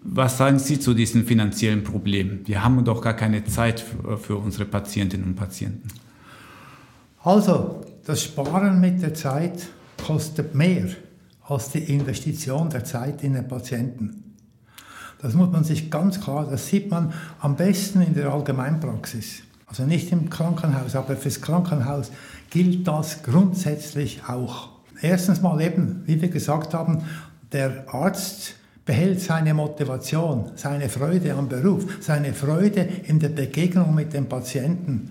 [0.05, 2.41] Was sagen Sie zu diesen finanziellen Problemen?
[2.47, 3.85] Wir haben doch gar keine Zeit
[4.21, 5.89] für unsere Patientinnen und Patienten.
[7.23, 9.69] Also, das Sparen mit der Zeit
[10.05, 10.89] kostet mehr
[11.47, 14.35] als die Investition der Zeit in den Patienten.
[15.21, 19.43] Das muss man sich ganz klar, das sieht man am besten in der Allgemeinpraxis.
[19.67, 22.11] Also nicht im Krankenhaus, aber fürs Krankenhaus
[22.51, 24.71] gilt das grundsätzlich auch.
[25.01, 27.05] Erstens mal eben, wie wir gesagt haben,
[27.53, 34.13] der Arzt behält seine Motivation, seine Freude am Beruf, seine Freude in der Begegnung mit
[34.13, 35.11] dem Patienten.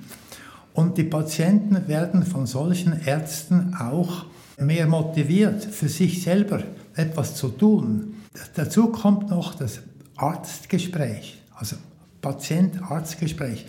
[0.74, 4.26] Und die Patienten werden von solchen Ärzten auch
[4.58, 6.64] mehr motiviert, für sich selber
[6.96, 8.16] etwas zu tun.
[8.56, 9.80] Dazu kommt noch das
[10.16, 11.76] Arztgespräch, also
[12.22, 13.66] Patient-Arztgespräch.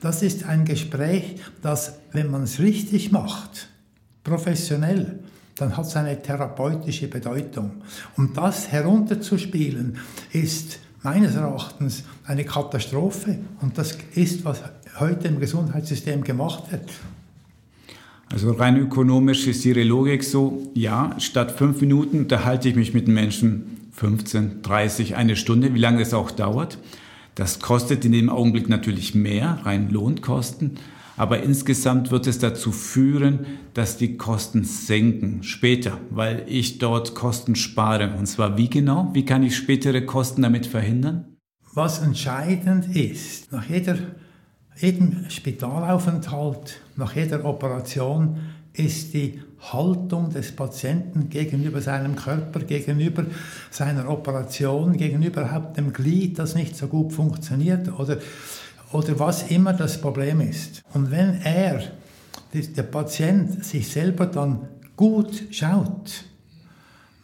[0.00, 3.68] Das ist ein Gespräch, das, wenn man es richtig macht,
[4.24, 5.18] professionell,
[5.60, 7.72] dann hat es eine therapeutische Bedeutung.
[8.16, 9.98] Um das herunterzuspielen,
[10.32, 13.38] ist meines Erachtens eine Katastrophe.
[13.60, 14.62] Und das ist, was
[14.98, 16.90] heute im Gesundheitssystem gemacht wird.
[18.32, 23.08] Also rein ökonomisch ist Ihre Logik so, ja, statt fünf Minuten unterhalte ich mich mit
[23.08, 26.78] den Menschen 15, 30, eine Stunde, wie lange es auch dauert.
[27.34, 30.78] Das kostet in dem Augenblick natürlich mehr, rein Lohnkosten,
[31.20, 33.40] aber insgesamt wird es dazu führen,
[33.74, 38.14] dass die Kosten senken später, weil ich dort Kosten spare.
[38.18, 39.10] Und zwar wie genau?
[39.12, 41.36] Wie kann ich spätere Kosten damit verhindern?
[41.74, 43.98] Was entscheidend ist, nach jeder,
[44.76, 48.38] jedem Spitalaufenthalt, nach jeder Operation
[48.72, 53.26] ist die Haltung des Patienten gegenüber seinem Körper, gegenüber
[53.70, 58.16] seiner Operation, gegenüber überhaupt dem Glied, das nicht so gut funktioniert oder
[58.92, 60.82] oder was immer das Problem ist.
[60.92, 61.82] Und wenn er,
[62.52, 66.24] der Patient, sich selber dann gut schaut,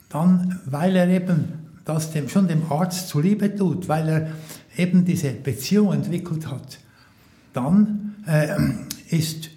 [0.09, 4.31] dann, weil er eben das dem, schon dem Arzt zuliebe tut, weil er
[4.77, 6.79] eben diese Beziehung entwickelt hat,
[7.53, 8.57] dann äh,
[9.15, 9.51] ist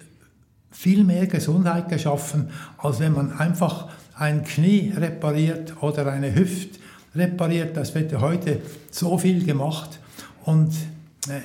[0.70, 6.78] viel mehr Gesundheit geschaffen, als wenn man einfach ein Knie repariert oder eine Hüfte
[7.14, 7.76] repariert.
[7.76, 9.98] Das wird heute so viel gemacht.
[10.44, 10.72] Und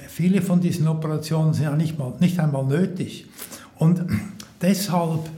[0.07, 3.27] viele von diesen Operationen sind ja nicht, mal, nicht einmal nötig.
[3.77, 4.01] Und
[4.61, 5.29] deshalb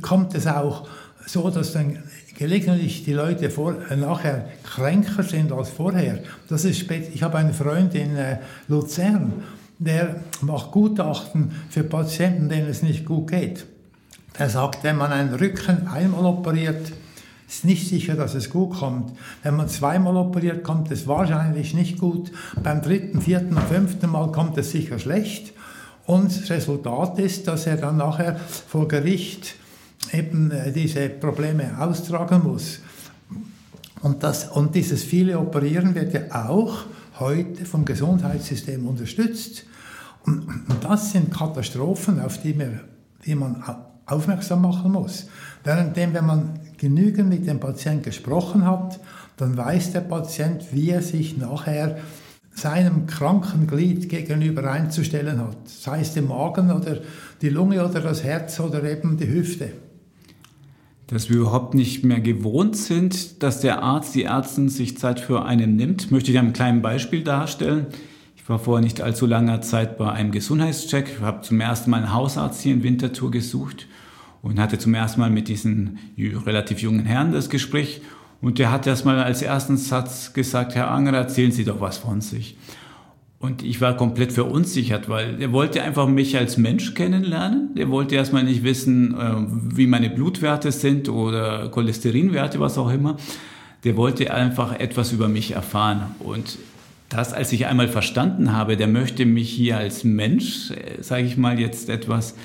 [0.00, 0.88] kommt es auch
[1.26, 1.98] so, dass dann
[2.36, 6.18] gelegentlich die Leute vor, äh, nachher kränker sind als vorher.
[6.48, 7.10] Das ist spät.
[7.14, 9.32] Ich habe einen Freund in äh, Luzern,
[9.78, 13.66] der macht Gutachten für Patienten, denen es nicht gut geht.
[14.38, 16.92] Er sagt, wenn man einen Rücken einmal operiert,
[17.52, 19.12] ist nicht sicher, dass es gut kommt.
[19.42, 22.32] Wenn man zweimal operiert, kommt es wahrscheinlich nicht gut.
[22.62, 25.52] Beim dritten, vierten und fünften Mal kommt es sicher schlecht.
[26.06, 29.54] Und das Resultat ist, dass er dann nachher vor Gericht
[30.12, 32.80] eben äh, diese Probleme austragen muss.
[34.00, 36.86] Und, das, und dieses viele Operieren wird ja auch
[37.20, 39.64] heute vom Gesundheitssystem unterstützt.
[40.24, 40.46] Und,
[40.80, 42.80] das sind Katastrophen, auf die, wir,
[43.26, 43.62] die man
[44.06, 45.26] aufmerksam machen muss.
[45.64, 48.98] Währenddem, wenn man genügend mit dem Patienten gesprochen hat,
[49.36, 51.98] dann weiß der Patient, wie er sich nachher
[52.54, 55.56] seinem kranken Glied gegenüber einzustellen hat.
[55.66, 56.98] Sei es der Magen oder
[57.40, 59.70] die Lunge oder das Herz oder eben die Hüfte.
[61.06, 65.44] Dass wir überhaupt nicht mehr gewohnt sind, dass der Arzt, die Ärztin sich Zeit für
[65.44, 67.86] einen nimmt, möchte ich einem kleinen Beispiel darstellen.
[68.34, 72.12] Ich war vor nicht allzu langer Zeit bei einem Gesundheitscheck, habe zum ersten Mal einen
[72.12, 73.86] Hausarzt hier in Winterthur gesucht
[74.42, 78.02] und hatte zum ersten Mal mit diesen relativ jungen Herrn das Gespräch.
[78.40, 82.20] Und der hat erstmal als ersten Satz gesagt, Herr Anger, erzählen Sie doch was von
[82.20, 82.56] sich.
[83.38, 87.74] Und ich war komplett verunsichert, weil er wollte einfach mich als Mensch kennenlernen.
[87.76, 89.34] Der wollte erstmal nicht wissen, äh,
[89.76, 93.16] wie meine Blutwerte sind oder Cholesterinwerte, was auch immer.
[93.82, 96.14] Der wollte einfach etwas über mich erfahren.
[96.20, 96.58] Und
[97.08, 101.36] das, als ich einmal verstanden habe, der möchte mich hier als Mensch, äh, sage ich
[101.36, 102.36] mal jetzt etwas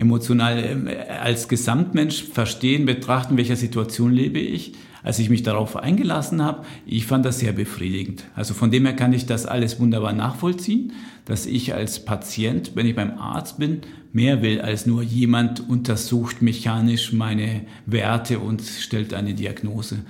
[0.00, 4.72] emotional äh, als Gesamtmensch verstehen, betrachten, welcher Situation lebe ich.
[5.02, 8.24] Als ich mich darauf eingelassen habe, ich fand das sehr befriedigend.
[8.34, 10.92] Also von dem her kann ich das alles wunderbar nachvollziehen,
[11.24, 13.80] dass ich als Patient, wenn ich beim Arzt bin,
[14.12, 20.00] mehr will als nur jemand untersucht mechanisch meine Werte und stellt eine Diagnose.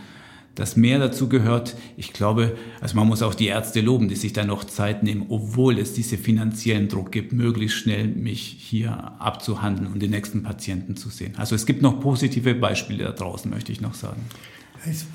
[0.55, 1.77] Dass mehr dazu gehört.
[1.97, 5.27] Ich glaube, also man muss auch die Ärzte loben, die sich da noch Zeit nehmen,
[5.29, 10.97] obwohl es diese finanziellen Druck gibt, möglichst schnell mich hier abzuhandeln und den nächsten Patienten
[10.97, 11.35] zu sehen.
[11.37, 14.23] Also es gibt noch positive Beispiele da draußen, möchte ich noch sagen.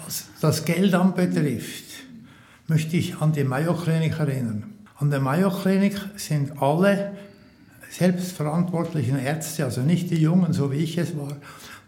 [0.05, 1.85] Was das Geldamt betrifft,
[2.67, 4.63] möchte ich an die Mayo-Klinik erinnern.
[4.97, 7.13] An der Mayo-Klinik sind alle
[7.89, 11.37] selbstverantwortlichen Ärzte, also nicht die Jungen, so wie ich es war,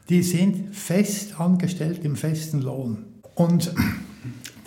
[0.09, 3.05] die sind fest angestellt im festen Lohn.
[3.37, 3.71] Und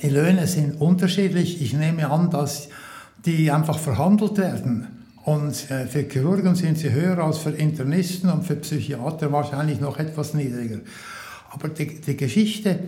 [0.01, 1.61] die Löhne sind unterschiedlich.
[1.61, 2.69] Ich nehme an, dass
[3.27, 4.87] die einfach verhandelt werden.
[5.25, 9.99] Und äh, für Chirurgen sind sie höher als für Internisten und für Psychiater wahrscheinlich noch
[9.99, 10.79] etwas niedriger.
[11.51, 12.79] Aber die, die Geschichte,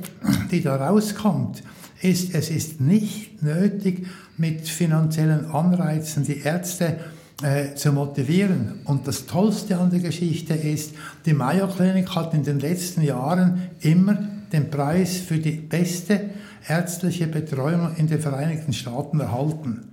[0.52, 1.64] die da rauskommt,
[2.00, 4.06] ist, es ist nicht nötig,
[4.36, 7.00] mit finanziellen Anreizen die Ärzte
[7.42, 8.82] äh, zu motivieren.
[8.84, 10.94] Und das Tollste an der Geschichte ist,
[11.26, 14.16] die Mayo Klinik hat in den letzten Jahren immer
[14.52, 16.30] den Preis für die beste
[16.68, 19.88] ärztliche Betreuung in den Vereinigten Staaten erhalten.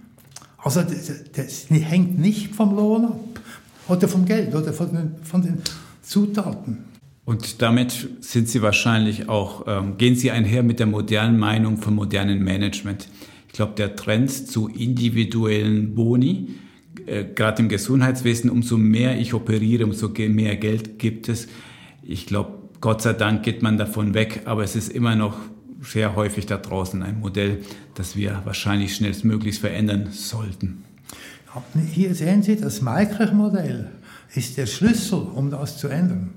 [0.57, 3.19] Also das, das hängt nicht vom Lohn ab
[3.87, 5.57] oder vom Geld oder von den, von den
[6.01, 6.89] Zutaten.
[7.25, 11.95] Und damit sind Sie wahrscheinlich auch, ähm, gehen Sie einher mit der modernen Meinung vom
[11.95, 13.07] modernen Management.
[13.47, 16.55] Ich glaube, der Trend zu individuellen Boni,
[17.05, 21.47] äh, gerade im Gesundheitswesen, umso mehr ich operiere, umso mehr Geld gibt es.
[22.01, 25.37] Ich glaube, Gott sei Dank geht man davon weg, aber es ist immer noch
[25.81, 27.61] sehr häufig da draußen ein Modell,
[27.95, 30.83] das wir wahrscheinlich schnellstmöglichst verändern sollten.
[31.91, 33.89] Hier sehen Sie, das Maikrich-Modell
[34.33, 36.33] ist der Schlüssel, um das zu ändern.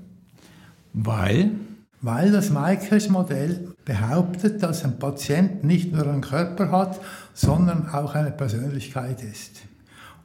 [0.93, 1.51] Weil?
[2.01, 6.99] Weil das Maikrich-Modell behauptet, dass ein Patient nicht nur einen Körper hat,
[7.33, 9.61] sondern auch eine Persönlichkeit ist.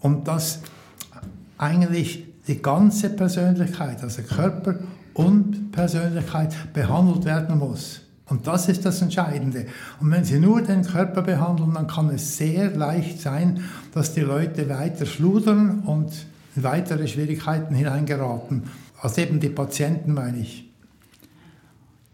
[0.00, 0.60] Und dass
[1.58, 4.76] eigentlich die ganze Persönlichkeit, also Körper
[5.14, 8.02] und Persönlichkeit behandelt werden muss.
[8.26, 9.66] Und das ist das Entscheidende.
[10.00, 14.20] Und wenn Sie nur den Körper behandeln, dann kann es sehr leicht sein, dass die
[14.20, 16.12] Leute weiter schludern und
[16.54, 18.64] in weitere Schwierigkeiten hineingeraten.
[19.00, 20.68] Also eben die Patienten, meine ich.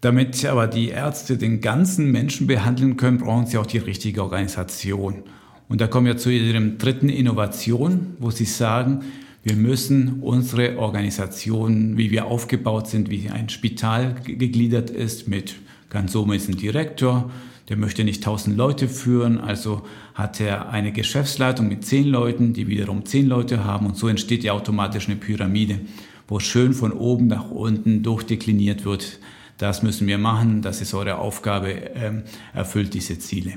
[0.03, 5.23] Damit aber die Ärzte den ganzen Menschen behandeln können, brauchen sie auch die richtige Organisation.
[5.69, 9.01] Und da kommen wir zu Ihrem dritten Innovation, wo Sie sagen,
[9.45, 15.57] wir müssen unsere Organisation, wie wir aufgebaut sind, wie ein Spital gegliedert ist, mit
[15.91, 17.31] ganz oben ist ein Direktor,
[17.69, 19.83] der möchte nicht tausend Leute führen, also
[20.15, 24.45] hat er eine Geschäftsleitung mit zehn Leuten, die wiederum zehn Leute haben und so entsteht
[24.45, 25.81] ja automatisch eine Pyramide,
[26.27, 29.19] wo schön von oben nach unten durchdekliniert wird.
[29.59, 32.23] Das müssen wir machen, das ist eure Aufgabe, ähm,
[32.55, 33.53] erfüllt diese Ziele.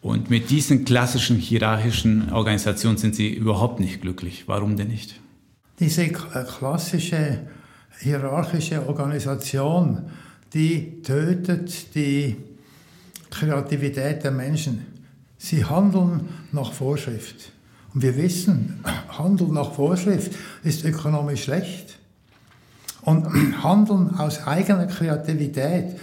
[0.00, 4.44] Und mit diesen klassischen hierarchischen Organisationen sind sie überhaupt nicht glücklich.
[4.46, 5.20] Warum denn nicht?
[5.80, 7.40] Diese äh, klassische
[8.00, 10.10] hierarchische Organisation,
[10.54, 12.36] die tötet die
[13.30, 14.86] Kreativität der Menschen.
[15.36, 17.52] Sie handeln nach Vorschrift.
[17.92, 18.84] Und wir wissen,
[19.18, 20.32] Handeln nach Vorschrift
[20.62, 21.98] ist ökonomisch schlecht.
[23.02, 23.26] Und
[23.62, 25.96] Handeln aus eigener Kreativität,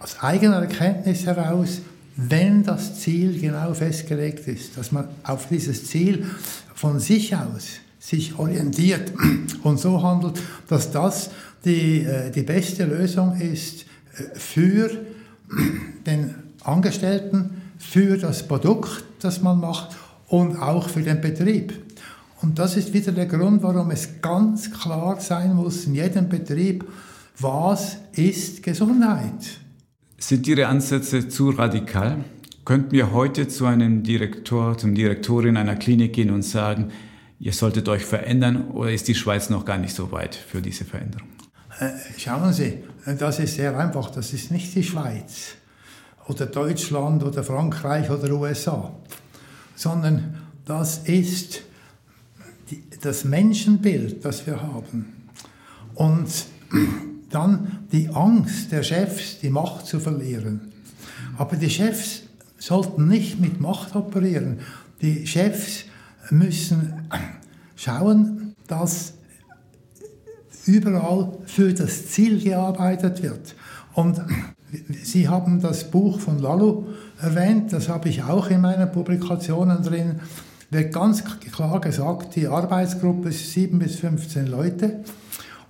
[0.00, 1.80] aus eigener Erkenntnis heraus,
[2.20, 6.26] wenn das Ziel genau festgelegt ist, dass man auf dieses Ziel
[6.74, 9.12] von sich aus sich orientiert
[9.62, 11.30] und so handelt, dass das
[11.64, 13.82] die, äh, die beste Lösung ist
[14.16, 14.90] äh, für
[16.06, 19.96] den Angestellten, für das Produkt, das man macht
[20.26, 21.72] und auch für den Betrieb.
[22.42, 26.84] Und das ist wieder der Grund, warum es ganz klar sein muss in jedem Betrieb,
[27.38, 29.60] was ist Gesundheit.
[30.20, 32.24] Sind Ihre Ansätze zu radikal?
[32.64, 36.90] Könnten wir heute zu einem Direktor, zum Direktorin einer Klinik gehen und sagen,
[37.38, 40.84] ihr solltet euch verändern oder ist die Schweiz noch gar nicht so weit für diese
[40.84, 41.28] Veränderung?
[41.78, 42.82] Äh, schauen Sie,
[43.16, 44.10] das ist sehr einfach.
[44.10, 45.54] Das ist nicht die Schweiz
[46.26, 48.92] oder Deutschland oder Frankreich oder USA,
[49.76, 51.62] sondern das ist
[53.02, 55.28] das Menschenbild, das wir haben.
[55.94, 56.28] Und
[57.30, 60.72] dann die Angst der Chefs, die Macht zu verlieren.
[61.36, 62.22] Aber die Chefs
[62.58, 64.58] sollten nicht mit Macht operieren.
[65.00, 65.84] Die Chefs
[66.30, 66.94] müssen
[67.76, 69.14] schauen, dass
[70.66, 73.54] überall für das Ziel gearbeitet wird.
[73.94, 74.20] Und
[75.02, 76.88] Sie haben das Buch von Lalo
[77.20, 80.20] erwähnt, das habe ich auch in meinen Publikationen drin.
[80.70, 85.02] Wird ganz klar gesagt, die Arbeitsgruppe ist 7 bis 15 Leute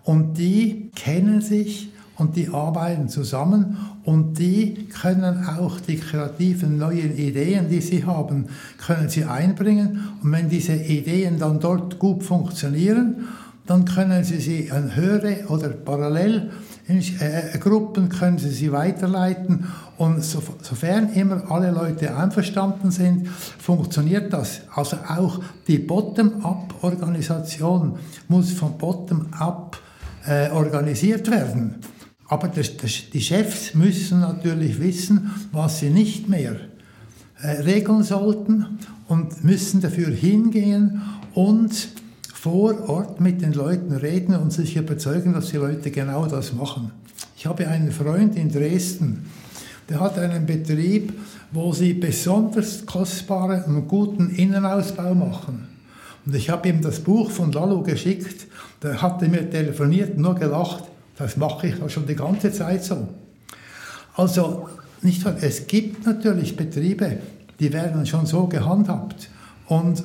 [0.08, 7.14] und die kennen sich und die arbeiten zusammen und die können auch die kreativen neuen
[7.14, 8.46] Ideen, die sie haben,
[8.78, 13.28] können sie einbringen und wenn diese Ideen dann dort gut funktionieren,
[13.66, 16.52] dann können Sie sie an höhere oder parallel
[16.88, 19.66] äh, Gruppen können Sie sie weiterleiten
[19.98, 24.62] und so, sofern immer alle Leute einverstanden sind, funktioniert das.
[24.74, 27.98] Also auch die Bottom-up-Organisation
[28.28, 29.76] muss von Bottom-up
[30.28, 31.76] äh, organisiert werden.
[32.28, 36.56] Aber das, das, die Chefs müssen natürlich wissen, was sie nicht mehr
[37.40, 41.00] äh, regeln sollten und müssen dafür hingehen
[41.34, 41.88] und
[42.34, 46.92] vor Ort mit den Leuten reden und sich überzeugen, dass die Leute genau das machen.
[47.36, 49.24] Ich habe einen Freund in Dresden,
[49.88, 51.14] der hat einen Betrieb,
[51.50, 55.68] wo sie besonders kostbaren und guten Innenausbau machen.
[56.26, 58.47] Und ich habe ihm das Buch von Lalo geschickt,
[58.82, 60.84] der hatte mir telefoniert, nur gelacht,
[61.16, 63.08] das mache ich schon die ganze Zeit so.
[64.14, 64.68] Also,
[65.02, 67.18] nicht, es gibt natürlich Betriebe,
[67.60, 69.28] die werden schon so gehandhabt.
[69.66, 70.02] Und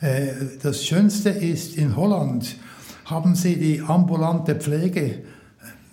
[0.00, 0.28] äh,
[0.62, 2.56] das Schönste ist, in Holland
[3.04, 5.20] haben sie die ambulante Pflege äh,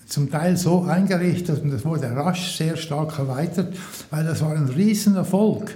[0.08, 3.76] zum Teil so eingerichtet und das wurde rasch sehr stark erweitert,
[4.10, 5.76] weil das war ein Riesenerfolg.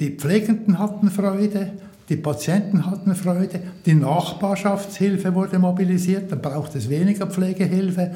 [0.00, 1.72] Die Pflegenden hatten Freude,
[2.08, 8.14] die Patienten hatten Freude, die Nachbarschaftshilfe wurde mobilisiert, da braucht es weniger Pflegehilfe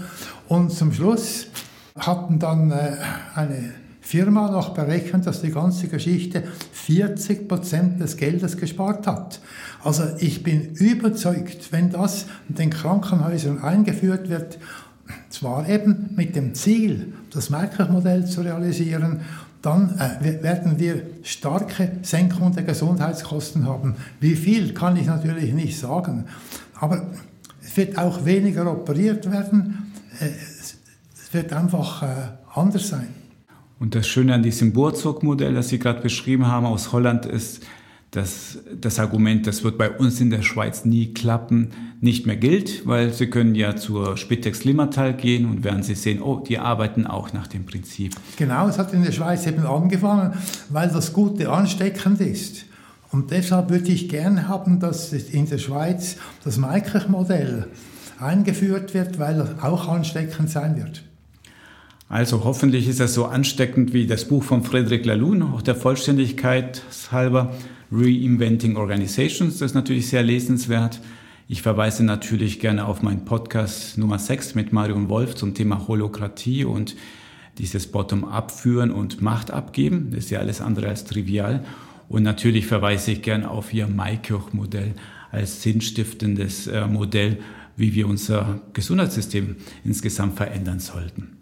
[0.49, 1.47] und zum Schluss
[1.99, 2.97] hatten dann äh,
[3.35, 9.41] eine Firma noch berechnet, dass die ganze Geschichte 40 Prozent des Geldes gespart hat.
[9.85, 14.59] Also ich bin überzeugt, wenn das in den Krankenhäusern eingeführt wird,
[15.29, 19.21] zwar eben mit dem Ziel, das Merkel-Modell zu realisieren,
[19.63, 23.97] dann äh, werden wir starke Senkung der Gesundheitskosten haben.
[24.21, 26.27] Wie viel kann ich natürlich nicht sagen,
[26.75, 27.07] aber
[27.63, 29.93] es wird auch weniger operiert werden.
[30.21, 32.07] Äh, es wird einfach äh,
[32.55, 33.09] anders sein.
[33.79, 37.63] Und das Schöne an diesem Burzog-Modell, das Sie gerade beschrieben haben aus Holland, ist,
[38.11, 42.87] dass das Argument, das wird bei uns in der Schweiz nie klappen, nicht mehr gilt,
[42.87, 47.07] weil Sie können ja zur Spitex Limmatal gehen und werden Sie sehen, oh, die arbeiten
[47.07, 48.15] auch nach dem Prinzip.
[48.37, 50.33] Genau, es hat in der Schweiz eben angefangen,
[50.71, 52.65] weil das Gute ansteckend ist.
[53.11, 57.67] Und deshalb würde ich gerne haben, dass in der Schweiz das Maikrich-Modell
[58.19, 61.05] eingeführt wird, weil es auch ansteckend sein wird.
[62.11, 66.83] Also hoffentlich ist es so ansteckend wie das Buch von Frederic Laloux, auch der Vollständigkeit
[67.13, 67.53] halber,
[67.91, 71.01] Reinventing Organizations, das ist natürlich sehr lesenswert.
[71.49, 76.65] Ich verweise natürlich gerne auf meinen Podcast Nummer 6 mit Marion Wolf zum Thema Holokratie
[76.65, 76.95] und
[77.57, 80.11] dieses Bottom-up führen und Macht abgeben.
[80.11, 81.65] Das ist ja alles andere als trivial.
[82.11, 84.95] Und natürlich verweise ich gerne auf Ihr Maikirch-Modell
[85.31, 87.39] als sinnstiftendes äh, Modell,
[87.77, 91.38] wie wir unser Gesundheitssystem insgesamt verändern sollten.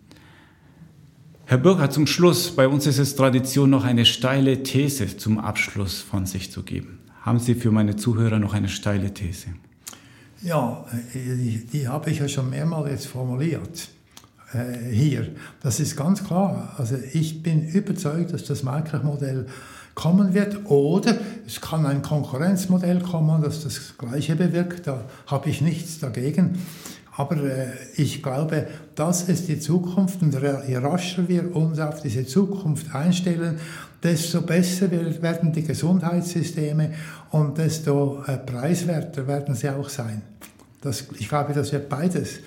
[1.48, 6.00] Herr Bürger, zum Schluss, bei uns ist es Tradition, noch eine steile These zum Abschluss
[6.00, 6.98] von sich zu geben.
[7.22, 9.50] Haben Sie für meine Zuhörer noch eine steile These?
[10.42, 10.84] Ja,
[11.14, 13.90] die, die habe ich ja schon mehrmals jetzt formuliert
[14.52, 15.28] äh, hier.
[15.62, 16.74] Das ist ganz klar.
[16.78, 19.46] Also ich bin überzeugt, dass das Marktmodell
[19.94, 21.16] kommen wird oder
[21.46, 24.88] es kann ein Konkurrenzmodell kommen, das das Gleiche bewirkt.
[24.88, 26.58] Da habe ich nichts dagegen.
[27.16, 30.36] Aber äh, ich glaube, das ist die Zukunft und
[30.68, 33.58] je rascher wir uns auf diese Zukunft einstellen,
[34.02, 36.92] desto besser werden die Gesundheitssysteme
[37.30, 40.22] und desto äh, preiswerter werden sie auch sein.
[40.82, 42.40] Das, ich glaube, das wird beides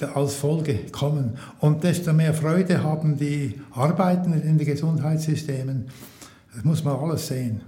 [0.00, 1.36] äh, als Folge kommen.
[1.60, 5.86] Und desto mehr Freude haben die Arbeitenden in den Gesundheitssystemen.
[6.54, 7.60] Das muss man alles sehen.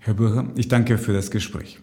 [0.00, 1.80] Herr Bürger, ich danke für das Gespräch.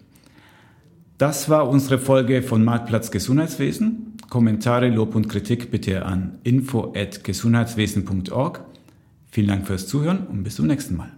[1.16, 4.14] Das war unsere Folge von Marktplatz Gesundheitswesen.
[4.30, 8.60] Kommentare, Lob und Kritik bitte an info@gesundheitswesen.org.
[9.30, 11.12] Vielen Dank fürs Zuhören und bis zum nächsten Mal.